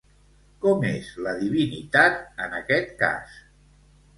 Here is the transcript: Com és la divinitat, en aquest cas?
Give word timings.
Com 0.63 0.85
és 0.91 1.11
la 1.27 1.33
divinitat, 1.43 2.17
en 2.47 2.59
aquest 2.61 2.91
cas? 3.03 3.37